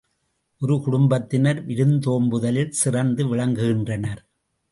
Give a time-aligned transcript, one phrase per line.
[0.61, 4.21] ஒரு குடும்பத்தினர் விருந்தோம்புதலில் சிறந்து விளங்குகின்றனர்.